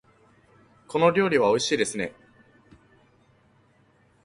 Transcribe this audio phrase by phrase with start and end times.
[0.87, 2.13] この料理はおいしいですね。